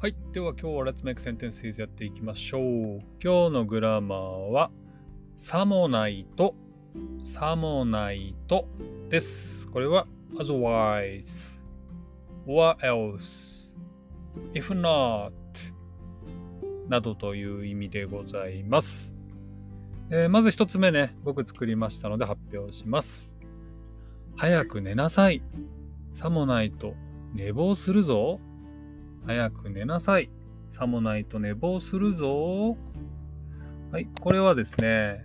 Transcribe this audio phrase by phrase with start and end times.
[0.00, 0.16] はい。
[0.32, 2.62] では今日は Let's Make Sentences やっていきましょう。
[3.22, 4.18] 今日のグラマー
[4.50, 4.70] は、
[5.36, 6.54] さもないと、
[7.22, 8.66] さもないと
[9.10, 9.68] です。
[9.68, 10.06] これは
[10.36, 11.60] otherwise,
[12.46, 13.76] what else,
[14.54, 15.32] if not
[16.88, 19.14] などという意味でございます。
[20.08, 23.36] えーまず一つ目ね、僕作りましたので発表します。
[24.34, 25.42] 早く寝なさい。
[26.14, 26.94] さもないと
[27.34, 28.40] 寝坊するぞ。
[29.26, 30.30] 早く寝なさい。
[30.68, 32.76] さもないと寝坊するぞ。
[33.90, 35.24] はい、これはですね、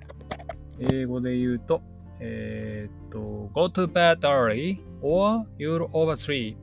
[0.80, 1.82] 英語で言うと、
[2.20, 6.56] えーっと、go to bed early or you'll oversleep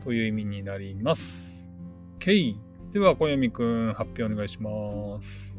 [0.00, 1.70] という意味になります。
[2.20, 2.56] OK。
[2.92, 5.58] では、小読くん、発表お願いします。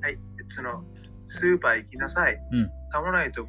[0.00, 0.84] はい、その
[1.26, 2.38] スーパー行きなさい。
[2.52, 2.70] うん。
[3.12, 3.48] ないと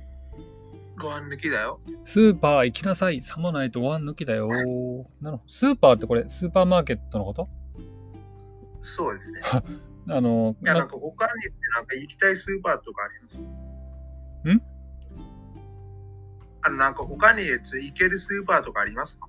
[1.00, 1.80] ご飯抜きだよ。
[2.04, 3.22] スーパー行きなさい。
[3.22, 4.48] さもないとご飯抜きだよ。
[4.50, 5.42] なるほど。
[5.48, 7.48] スーパーってこれ、スーパーマーケットのこと？
[8.82, 9.42] そうですね。
[10.10, 13.42] あの、いや、ななんか他にってなんか行きたいスーパーとかあります？
[13.42, 14.62] ん？
[16.62, 19.28] あの、なんか他に行けるスーパーとかありますか？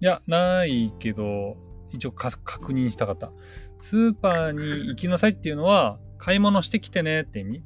[0.00, 1.56] いや、ないけど、
[1.90, 3.32] 一応か確認したかった。
[3.80, 7.64] スーパーに行きなさいっていうのは、買い物してきてねって意味？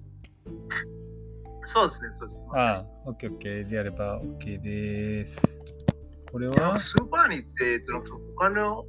[1.65, 2.41] そうですね、そうです。
[2.55, 5.61] ああ、オッケーオッケーでやれば OK です。
[6.33, 6.81] これは？
[6.81, 8.03] スーパーに行って、その
[8.37, 8.85] 他の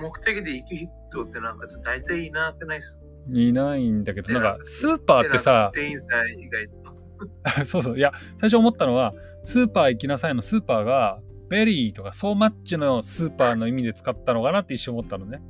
[0.00, 0.74] 目的で行く
[1.10, 3.00] 人ってなんか大体いなくないっす
[3.30, 7.02] いないんだけど、なんかスーパーってさ、店員さん以外と。
[7.64, 15.42] そうそう、いや、最初思ったのは、スーパー行きなさいのスーパーが、 very とか so much のスーパーの意味で使ったのかなって一瞬思ったのね。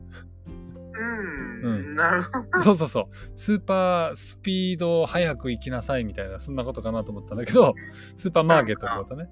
[2.03, 2.61] なるほど。
[2.61, 3.05] そうそうそう。
[3.34, 7.75] スーパースピード早く行きなさいみたいな、そんなことかなと思ったんだけど、
[8.17, 9.28] スーパーマーケットってことね。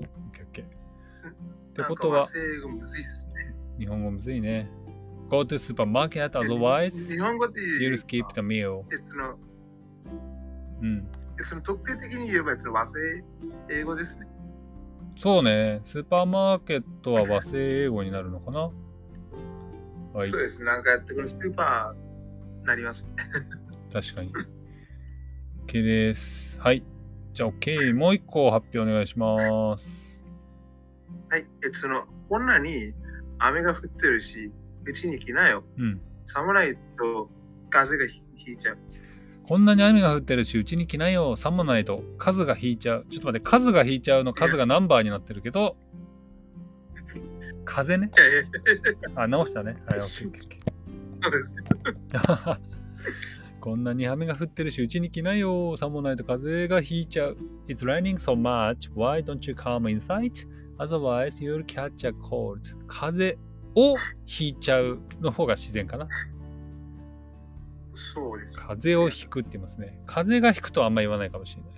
[0.00, 0.64] オッケーオッケー。
[0.64, 0.68] っ
[1.74, 2.26] てことは。
[3.78, 4.70] 日本語むずいね。
[5.28, 8.82] Go to supermarket, otherwise you'll う skip the meal.
[10.80, 11.08] うん。
[11.40, 13.24] えその特定的に言えば和製
[13.70, 14.28] 英語ですね。
[15.16, 15.80] そうね。
[15.82, 18.70] スーパーマーケットは和製英語になるのかな？
[20.12, 20.40] はいそう。
[20.40, 20.66] ですね。
[20.66, 22.03] なんかやってこのスーパー
[22.64, 23.08] なります。
[23.92, 24.32] 確かに。
[25.66, 26.60] OK です。
[26.60, 26.82] はい。
[27.32, 27.94] じゃあ OK。
[27.94, 30.24] もう一個発表お願いします。
[31.30, 31.46] はい。
[31.64, 32.94] えそのこんなに
[33.38, 34.52] 雨が降ってるし、
[34.84, 35.64] うちに来なよ。
[35.78, 36.00] うん。
[36.24, 37.28] 寒ないと
[37.70, 38.78] 風がひひいちゃう。
[39.46, 41.36] こんなに雨が降ってるし、うちに来ないよ。
[41.36, 43.06] さもないと数が引いちゃう。
[43.10, 45.76] ちょっと待って、数が引いちゃうの数がナンバーになってるけど、
[47.66, 48.10] 風ね。
[49.16, 49.76] あ、直したね。
[49.90, 50.73] はい、OK、OK。
[51.24, 51.64] そうです。
[53.60, 55.74] こんなに雨が降ってるし、うちに来ないよ。
[55.78, 57.36] さもないと風が引いちゃう。
[57.66, 58.92] It's raining so much.
[58.92, 60.46] Why don't you come inside?
[60.78, 62.60] Otherwise, you'll catch a cold.
[62.86, 63.38] 風
[63.74, 63.96] を
[64.26, 66.08] 引いちゃうの方が自然かな。
[67.94, 68.58] そうです。
[68.58, 69.98] 風を引くって言いますね。
[70.04, 71.74] 風が引くとはあんま言わないかもしれない。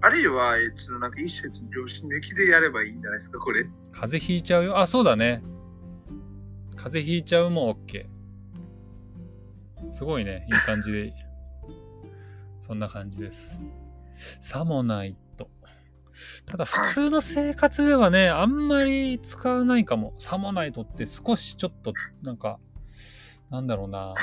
[0.00, 3.64] あるいは、えそのなんか一種上司抜きでやればいいんじゃないですか、これ。
[3.92, 4.78] 風邪ひいちゃうよ。
[4.78, 5.42] あ、そうだね。
[6.76, 8.06] 風邪ひいちゃうも OK。
[9.92, 10.46] すごいね。
[10.48, 11.12] いい感じで。
[12.60, 13.60] そんな感じです。
[14.40, 15.50] さもないと。
[16.46, 20.14] ただ普通の生活ではね、あんまり使わないかも。
[20.18, 21.92] さもないとって少しちょっと、
[22.22, 22.58] なんか、
[23.50, 24.14] なんだろうな。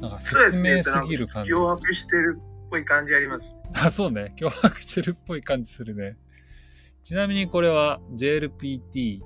[0.00, 0.20] なんか。
[0.20, 1.58] 説明すぎる感じです。
[1.58, 3.56] 脅迫してるっぽい感じあります。
[3.74, 4.34] あ、そうね。
[4.38, 6.16] 脅迫してるっぽい感じするね。
[7.02, 9.22] ちなみにこれは JLPT1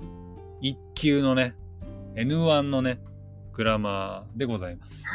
[0.93, 1.55] 級のね、
[2.15, 3.01] N1 のね、
[3.53, 5.05] グラマーでございます。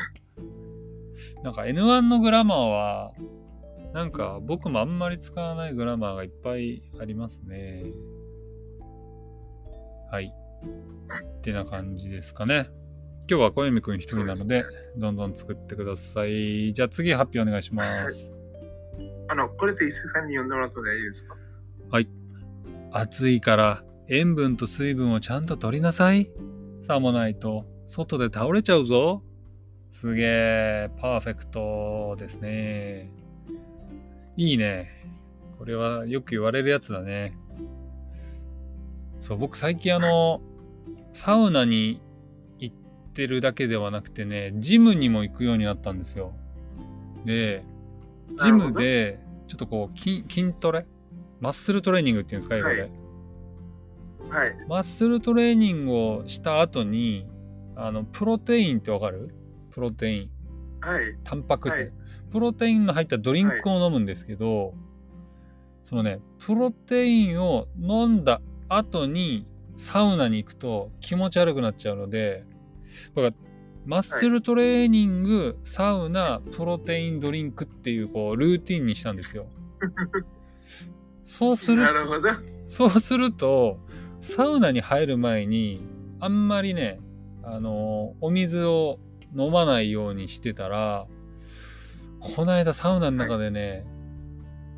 [1.42, 3.12] なんか N1 のグラマーは、
[3.92, 7.84] なんか僕もあんまり使わないグラマーがいっぱいありますね。
[10.10, 10.32] はい。
[10.32, 12.68] ってな感じですかね。
[13.28, 14.64] 今日は小泉くん一人なので、
[14.96, 16.72] どんどん作ってください。
[16.72, 18.32] じゃあ次発表お願いします。
[19.28, 21.36] あの、これって伊勢さんに呼んでもらっても大丈夫ですか？
[22.92, 26.30] 暑いから塩分と水分をちゃんと取りなさい。
[26.80, 29.22] さもないと外で倒れちゃうぞ。
[29.90, 33.10] すげえ、パーフェクトですね。
[34.36, 34.90] いいね。
[35.58, 37.36] これはよく言われるやつだね。
[39.18, 40.42] そう、僕最近あの、
[41.12, 42.02] サウナに
[42.58, 42.74] 行っ
[43.14, 46.34] てるだけではなくてね、ジムにも行くようになったんですよ。
[47.24, 47.64] で、
[48.38, 49.18] ジムで
[49.48, 50.84] ちょっとこう筋筋トレ？
[51.40, 52.80] マッスルトレーニングっていうんですか、英語で。
[52.82, 53.05] はい
[54.28, 54.56] はい。
[54.68, 57.26] マッスルトレーニングをした後に、
[57.74, 59.34] あの、プロテインってわかる？
[59.70, 60.30] プロテイン。
[60.80, 61.16] はい。
[61.24, 61.92] タンパク質、はい
[62.28, 64.74] プロテインの入ったドリンクを飲むんですけど、
[65.82, 69.46] そのね、プロテインを飲んだ後に、
[69.76, 72.44] サウナに行くと気持ち悪くなっちゃうので、
[73.14, 73.34] だから
[73.86, 79.46] マッスルトレーニング、サウナ、プロテインドリンクっていうこうルーティンにしたんですよ。
[81.22, 81.86] そうする。
[82.66, 83.78] そうすると、
[84.20, 85.86] サウナに入る前に、
[86.20, 87.00] あんまりね、
[87.42, 88.98] あの、お水を
[89.36, 91.06] 飲まないようにしてたら、
[92.20, 93.86] この間サウナの中でね、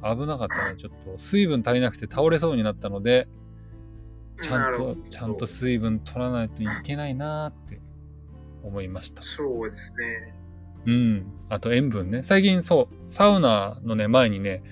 [0.03, 0.77] 危なかったね。
[0.77, 3.29] ちょっと水分足りなくて倒れそうになったので、
[4.41, 7.81] ちゃんとちゃんと水分取らないといけないなーって
[8.63, 9.23] 思いました。
[9.23, 10.35] そうですね。
[10.87, 11.27] うん。
[11.49, 12.23] あと塩分ね。
[12.23, 14.63] 最近そう、サウナのね、前にね、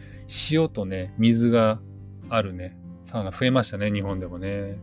[0.50, 1.80] 塩とね、水が
[2.28, 4.80] あるね、サウナ増えましたね、日本でもね。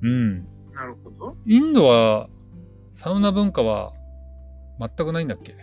[0.00, 0.46] うん。
[0.72, 1.36] なるほど。
[1.44, 2.30] インドは、
[2.94, 3.92] サウナ文化は
[4.80, 5.54] 全くないんだっけ？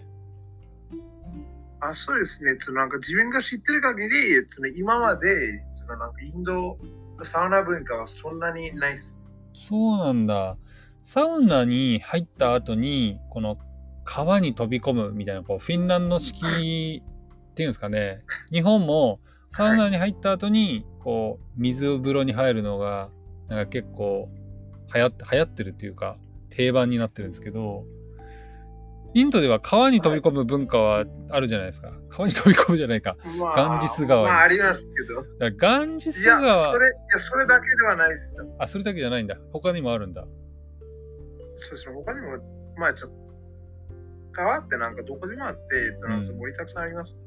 [1.79, 2.55] あ、そうですね。
[2.59, 6.77] そのなんか自分が知ってる限り、その今まで、そのなんかインドの
[7.25, 9.17] サウナ文化はそんなにないです。
[9.55, 10.57] そうなんだ。
[11.01, 13.57] サウナに入った後に、この
[14.03, 18.23] 川に飛び込むみたいな、こう、フィンランド式っていうんですかね。
[18.51, 19.19] 日本も
[19.55, 23.11] サウナに入った後に、こう、水風呂に入るのが、
[23.49, 24.27] なんか結構
[24.95, 26.17] 流行って、流行ってるっていうか、
[26.49, 27.85] 定番になってるんですけど、
[29.13, 31.93] インドでは川に飛び込む文化はあるじゃないですか。
[32.09, 33.15] 川に飛び込むじゃないか。
[33.39, 35.21] まあ、ガンジス川にまあ、ありますけど。
[35.21, 38.55] だからガンジスいや、川それ、いや、それだけではないですよ。
[38.57, 39.37] あ、それだけじゃないんだ。
[39.51, 40.25] 他にもあるんだ。
[41.57, 41.93] そうですね。
[41.93, 43.17] 他にも、まあ、ちょっと、
[44.31, 45.61] 川ってなんかどこでもあって、
[45.93, 47.19] えっとなんかうん盛りたくさんあります。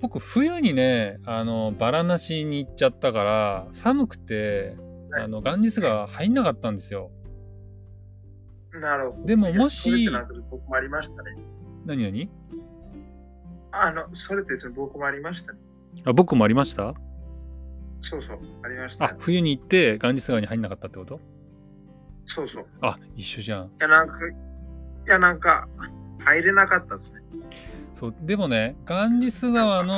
[0.00, 4.76] 僕冬にねあのバラなしに行っちゃったから寒くて
[5.10, 7.10] はいあのガンジス川入んなかったんですよ。
[8.72, 9.26] なるほど。
[9.26, 10.08] でももし
[10.50, 11.36] 僕もありましたね。
[11.86, 12.30] 何何？
[13.76, 15.58] あの、それって僕もありましたね。
[16.04, 16.94] あ僕もありました？
[18.00, 19.04] そうそう、ありました。
[19.04, 21.20] あ冬に行ってガンジス川に入んなかったってこと？
[22.26, 22.62] そうそう。
[22.64, 23.70] いあ一緒じゃん。
[23.80, 24.32] や、なんか、い
[25.06, 25.68] や、なんか、
[26.18, 27.20] 入れなかったですね。
[27.94, 29.94] そうでもねガンジス川の。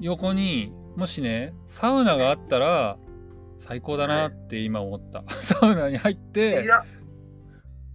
[0.00, 2.98] 横にもしねサウナがあったら
[3.58, 5.24] 最高だなって今思った。
[5.28, 6.84] サウナに入っいてや、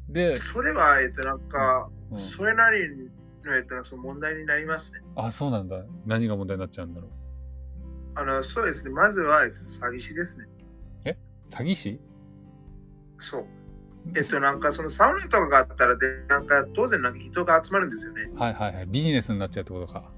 [0.09, 2.87] で、それは、えっと、なんか、うんそれなり
[3.43, 4.99] の、えっと、その問題になりますね。
[5.15, 7.11] あそうなんだ何が問題になっちゃうんだろう。
[8.15, 8.91] あの、そうですね。
[8.91, 10.47] まずは、えっと、詐欺師ですね。
[11.49, 11.99] 詐欺師？
[13.19, 13.45] そう。
[14.15, 18.29] えっと、なんか、そのサウナとかがあったら、で、なんか、当然、なんか人が集まるんですよね。
[18.35, 20.11] はいはいはいビジネスになっちゃうってことか。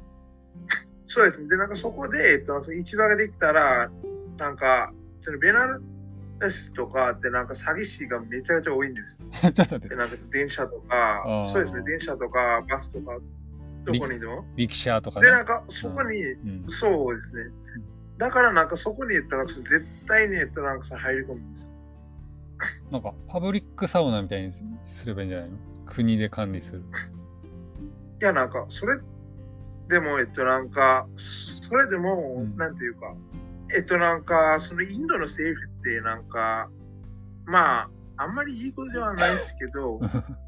[1.06, 1.48] そうですね。
[1.48, 3.92] で、なんかそこで、えっと、市場ができたら、
[4.38, 4.92] なんか、
[5.22, 5.80] そのベナ
[6.40, 9.52] ルスとかってなんか詐欺師がめちゃくちゃ多いんですよ。
[9.54, 13.18] ちょっと待ってで、なんか電車とか、そうですね、電車とかバスとか、
[13.86, 14.46] どこにでも。
[14.56, 15.32] 力車とかで、ね。
[15.32, 17.44] なんかそこに、うん、そうですね。
[18.18, 21.70] だからなんかそこに、えっと、なんか絶対に、えっと、なんかさ入り込むんですよ。
[22.92, 25.58] なんかパブリックサウナみたいにすすればいいんじゃないの？
[25.86, 26.84] 国で管理する。
[28.22, 28.98] いや、なんか、それ
[29.88, 33.14] でも、えっと、なんか、それでも、うんなんていうか、
[33.76, 36.72] えっと、なんか、そのインドの政府って、なんか、
[37.46, 40.00] まあ、あんまりいいことではないですけど、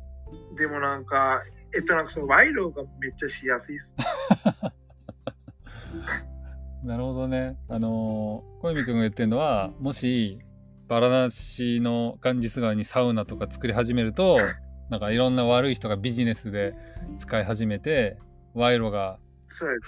[0.57, 1.43] でもなんか、
[1.75, 3.95] えっと、なんかその賄賂がめっちゃしやすいっす。
[6.83, 7.57] なるほどね。
[7.67, 10.39] あのー小泉君が言ってるのはもし
[10.87, 14.37] バラナシのガンジス川にサウナとか作り始めると
[14.89, 16.75] なんかいろんな悪い人がビジネスで
[17.17, 18.17] 使い始めて
[18.53, 19.19] 賄賂が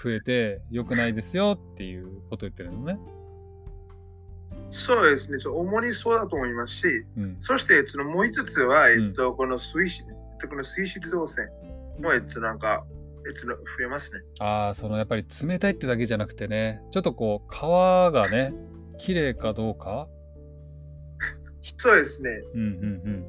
[0.02, 2.98] 増えて良くないですよっていうこと言ってるのね。
[4.70, 7.36] そうですね、主にそうだと思いますし、うん。
[7.40, 11.48] そして、そのもう一つは、んえっと、この水質、えっとこの水質汚染
[11.98, 12.84] も、えっと、なんか、
[13.26, 13.54] えっと、増
[13.84, 14.20] えますね。
[14.38, 18.54] ああそのやっぱり冷たいってだけじゃなくてねちょっとこう川がね
[18.98, 20.08] 綺麗かどうか
[21.62, 22.30] そうですね。
[22.54, 23.26] うんうんうん。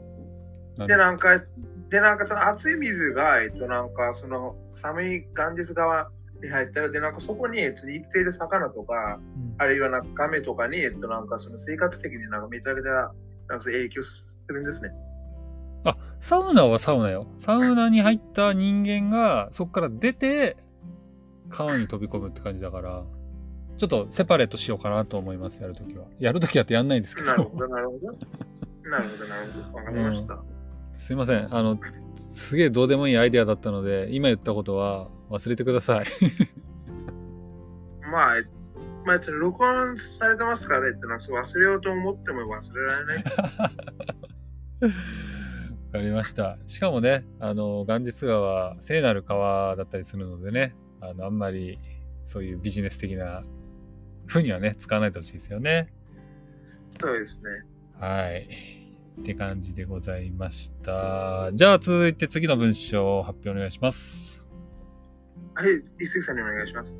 [0.77, 1.43] なで、るなんか、
[1.89, 6.09] で、なんかその熱い水が、えっと、なんかその寒いガンジス川
[6.41, 13.11] に入ったら、で、なんかそこに、えっと、生きている魚とか、うんあるいはなんか亀とかに、えっと、なんかその生活的になんかめちゃくちゃ、
[13.47, 14.89] なんか影響するんですね。
[15.85, 17.27] あサウナはサウナよ。
[17.38, 20.57] サウナに入った人間がそこから出て
[21.50, 23.03] 川に飛び込むって感じだから
[23.78, 26.06] ちょっとセパレートしようかなと思いますやるときは。
[26.20, 28.08] やるときはってやんないですけどなるほど、なるほど。
[28.90, 29.78] なるほど、なるほど。
[29.78, 30.44] わかりました。
[30.94, 31.80] すいませんあの
[32.16, 36.06] すげえどうでもいいアイデアだったので今言ったことは忘れてください。
[38.12, 38.44] まあ、え
[39.06, 43.24] まあ、ちょっと録音されてますからねってなんかそう忘れようと思っても忘れられない。
[45.92, 46.58] わかりました。
[46.68, 51.80] しかもね、あの、ガンジス川は聖なる川だったりするのでね、あの、あんまり
[52.24, 53.44] そういうビジネス的な
[54.28, 55.94] 風にはね、使わないでほしいですよね。
[57.00, 57.50] そうですね。
[58.00, 58.48] はい。
[59.20, 61.51] って感じでございました。
[61.54, 64.44] じゃあ続いて次の文章発表お願いします。
[65.54, 66.98] はい、一石さんにお願いします。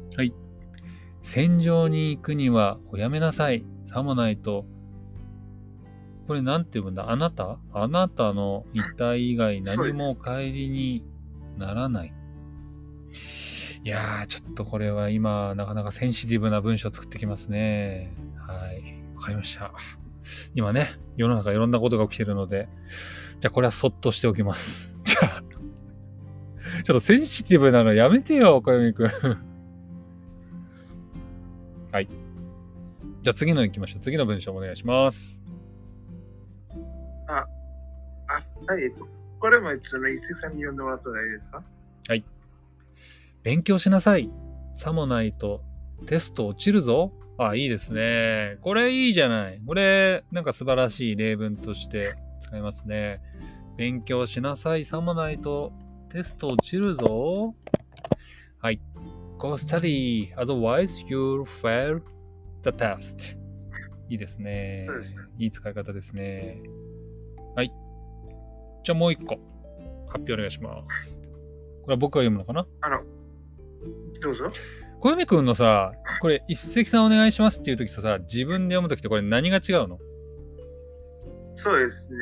[1.22, 3.66] 戦場に行くにはおやめなさい。
[3.86, 4.66] さもないと。
[6.28, 7.10] これなんて言うんだ？
[7.12, 7.60] あなた？
[7.74, 11.06] あなたの遺体以外何も帰りに
[11.58, 12.14] ならない。
[13.84, 18.14] いやー、ちょっとこれは今、なかなかセンシティブな文章を作ってきますね。
[18.38, 18.94] はい。
[19.16, 19.72] わかりました。
[20.54, 22.70] 今ね、世の中いろんなことが起きてるので、
[23.40, 25.02] じゃあこれはそっとしておきます。
[25.04, 25.42] じゃあ、
[26.84, 29.08] ちょっとセンシティブなのやめてよ、小読くん。
[31.92, 32.08] はい。
[33.22, 34.02] じゃあ次の行きましょう。
[34.02, 35.42] 次の文章お願いします。
[37.28, 37.48] あ、
[38.68, 39.08] はい、えっと、
[39.40, 41.64] これもその一石さんに読んでもらっても大丈夫ですか？
[43.44, 44.30] 勉強しなさい。
[44.74, 45.64] さもないと
[46.06, 47.14] テスト落ちるぞ。
[47.38, 48.58] あ、いいですね。
[48.62, 49.62] これいいじゃない。
[49.66, 53.22] これ、なんか素晴らしい例文として使えますね。
[53.78, 54.86] 勉強しなさい。
[54.86, 55.72] さもないと
[56.10, 57.56] テスト落ちるぞ。
[58.60, 58.80] はい。
[59.40, 60.36] Go study.
[60.36, 62.02] Otherwise, you'll fail
[62.62, 63.38] the test.
[64.08, 65.22] いいですねそうですね。
[65.40, 66.62] いい使い方ですね。
[67.56, 67.74] はい。
[68.84, 69.40] じゃあもう一個
[70.08, 71.22] 発表お願いします。
[71.84, 72.68] これは僕が読むのかな？
[72.82, 73.02] あの、
[74.22, 74.52] どうぞ。
[75.00, 80.00] 小読くんのさ、これ一石さんお願いしますっていう時とさ、自分で読む時とこれ何が違うの？
[81.56, 82.18] そうですね。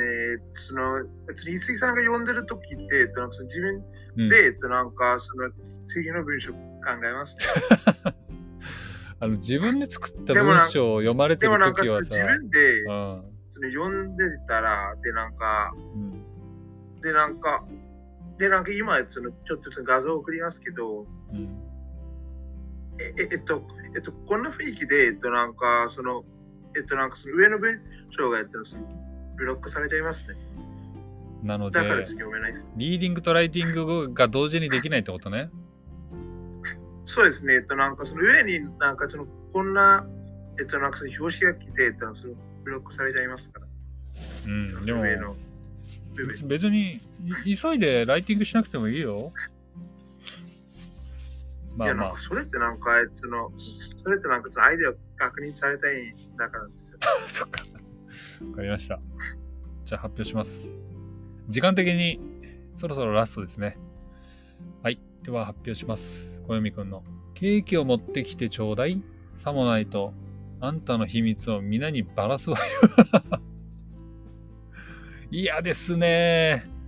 [0.54, 3.84] その、別に一石さんが読んでるときって、えっと、なんかその自分
[4.18, 5.50] うんで、えっと、なんか、その、
[5.86, 6.60] 次の文章考
[7.04, 7.38] えます。
[9.22, 17.66] あの自分で作った文章を読まれてるでもなんか、その時はさ、自分で、うんその読んでたら、で、なんか、うんで、なんか、
[18.38, 21.69] で、なんか今、その、ちょっとその画像を送りますけど、うん
[23.00, 23.66] え、ええっと、
[23.96, 26.24] えっと、こんな雰囲気で、えっと、なんか、その、
[26.76, 27.80] えっと、なんか、その上の文
[28.10, 28.84] 章が、えっと、その
[29.38, 30.36] ブロックされちゃいますね。
[31.44, 31.80] なので。
[31.80, 35.50] リーディングとライティングが同時にできないってことね。
[37.06, 37.56] そうですね。
[37.56, 40.06] えっと、なんか、その上になんか、その、こんな、
[40.60, 43.68] えっと、なんか、その表紙が来て、えっと、そのブロックされちゃいますから。
[44.46, 45.36] うん、でも。
[46.48, 47.00] 別に
[47.46, 49.32] い急いでライティングしなくてもいいよ。
[51.80, 57.00] まいや、あまあなんか、、それってなんか、その、それってなんか、アイデアを確認されたいんだからですよ。
[57.28, 57.64] そっか。
[58.50, 59.00] わかりました。
[59.86, 60.78] じゃあ発表します。
[61.48, 62.20] 時間的に
[62.76, 63.78] そろそろラストですね。
[64.84, 65.00] はい。
[65.24, 66.42] では発表します。
[66.42, 67.04] 小読くんの。
[67.34, 69.02] ケーキを持ってきてちょうだい。
[69.36, 70.14] さもないと、
[70.60, 72.64] あんたの秘密を皆にばらすわよ。
[75.32, 76.79] 嫌ですね。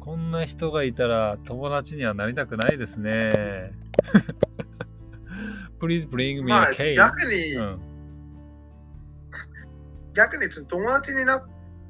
[0.00, 3.72] こんな人がいたら友達にはなりたくないですね。
[5.78, 6.94] Please bring me ま a あ、cake.
[6.94, 7.80] 逆に、うん
[10.12, 11.44] 逆に友達になっ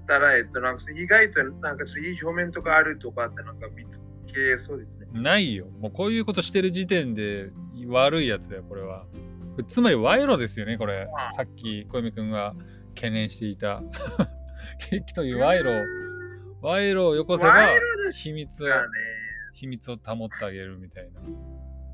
[0.07, 5.07] たら、えっと、なんか意外となんかいい表面とかあるとかってなんか見つけそうですね。
[5.12, 5.67] ないよ。
[5.81, 7.50] もうこういうことしてる時点で
[7.88, 9.07] 悪いやつだよ、これは。
[9.67, 12.55] つまり賄賂ですよね、これさっき小泉くんが
[12.95, 13.83] 懸念していた。
[14.90, 16.10] ケーキという賄賂。
[16.62, 17.69] 賄賂をよこせば
[18.14, 18.75] 秘密をね。
[19.52, 21.21] 秘密を保ってあげるみたいな。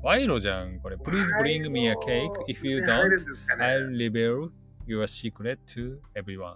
[0.03, 0.95] 賄賂じゃん、これ。
[0.95, 2.31] Please bring me a cake.
[2.47, 4.51] If you 賄賂 don't, ね I'll reveal
[4.85, 6.55] your secret to everyone.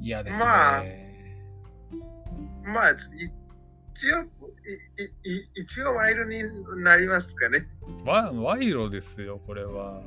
[0.00, 0.44] 嫌ですね。
[0.44, 0.84] まあ
[2.64, 4.24] まあ、一応、
[5.24, 7.66] いい一応ワイルになりますかね。
[8.04, 10.02] わ賄賂ですよ、これは。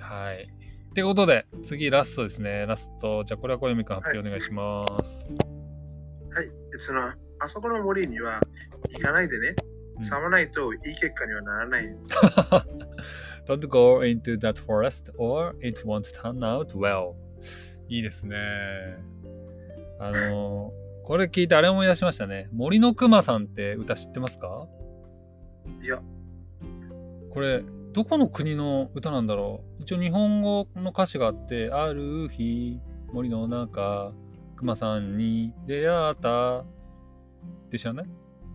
[0.00, 0.48] はい。
[0.90, 2.66] ってことで、次ラストですね。
[2.66, 3.22] ラスト。
[3.24, 5.34] じゃあ、これは小読くん発表お願いします。
[6.34, 6.50] はい。
[6.78, 8.40] その、あそこの森には
[8.90, 9.54] 行かないでね。
[9.58, 9.70] うん
[10.02, 11.84] さまないといい結果にはならない。
[13.46, 17.12] Don't go into that forest or it won't turn out well.
[17.86, 18.38] いいですね。
[19.98, 20.72] あの
[21.04, 22.48] これ聞いてあれ思い出しましたね。
[22.50, 24.66] 森のくまさんって歌知ってますか？
[25.82, 26.00] いや、
[27.34, 29.82] これ、どこの国の歌なんだろう？
[29.82, 32.80] 一応日本語の歌詞があって、ある日、
[33.12, 34.12] 森の中、
[34.56, 36.64] くまさんに出会った。
[37.70, 38.06] で知らない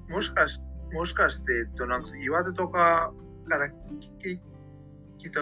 [0.10, 0.60] もしかし
[0.94, 3.12] もしかして、えっと、なんか岩手とか
[3.50, 3.76] からき
[4.20, 5.40] 来た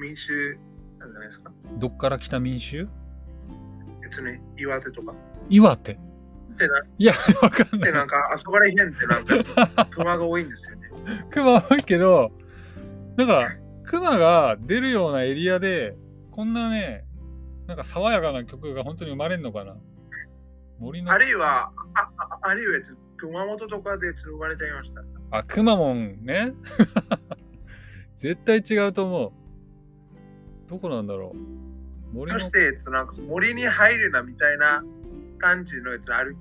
[0.00, 0.58] 民衆
[0.98, 1.52] なんじゃないですか？
[1.78, 2.88] どっから来た民衆？
[4.02, 5.14] えっとね、岩手とか。
[5.48, 5.98] 岩手？
[6.56, 7.12] で、ないや、
[7.42, 7.92] わかんなでい。
[7.92, 10.88] なんかあそこら辺ってなんか熊が多いんですよね。
[11.30, 12.32] クマ多いけど、
[13.16, 13.48] なんか、
[13.84, 15.96] クマが出るようなエリアで、
[16.30, 17.04] こんなね、
[17.66, 19.76] なんか爽やかな曲が本当に生まれんのかな？
[20.78, 25.02] 森のあ、るいは、あああるいはえっと熊本とかで生まれちゃいました。
[25.30, 26.52] あ、くまモンね。
[28.14, 29.32] 絶対違うと思う。
[30.68, 32.14] どこなんだろう？
[32.14, 34.84] 森のそして、えっと、なんか森に入るなみたいな
[35.38, 36.36] 感じのやつある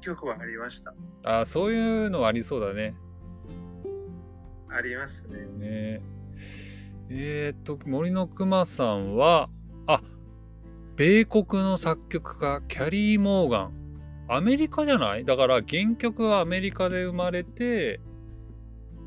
[0.00, 0.94] 曲はありました。
[1.24, 2.94] あそういうのはありそうだね。
[4.72, 5.46] ありますね。
[5.56, 6.02] ね
[7.08, 9.48] えーっと、森のくまさんは、
[9.86, 10.00] あ
[10.96, 13.72] 米国の作曲家、キャリー・モーガン。
[14.28, 15.24] アメリカじゃない？
[15.24, 18.00] だから原曲はアメリカで生まれて、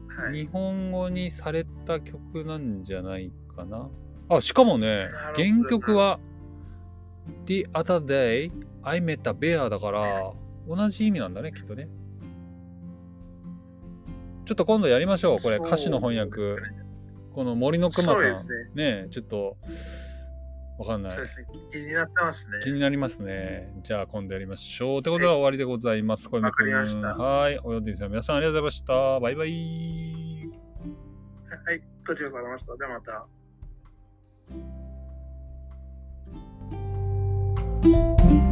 [0.09, 0.33] はい。
[0.33, 3.89] 日本語にされた曲なんじゃないかな。
[4.27, 6.19] あ、しかもね原曲は
[7.45, 8.51] The other day
[8.81, 10.33] I met a bear だから、
[10.67, 11.87] 同じ意味なんだね、きっとね。
[14.45, 16.61] ちょっと今度やりましょうこれ歌詞の翻訳。
[17.33, 18.23] この森のくまさん。
[18.75, 19.03] ね。
[19.03, 19.57] ねちょっと
[20.77, 21.23] わかんない、ね、
[21.71, 22.59] 気になってますね。
[22.63, 23.73] 気になりますね。
[23.83, 24.99] じゃあ今度やりましょう。
[24.99, 26.29] ってことは終わりでございます。
[26.29, 27.15] これわかりました。
[27.15, 27.59] はい。
[27.59, 29.19] およでんさん皆さんありがとうございました。
[29.19, 30.49] バイバイ。
[31.65, 32.75] はいごちそうさまでした。
[32.75, 33.27] ではまた。
[37.83, 38.42] thank you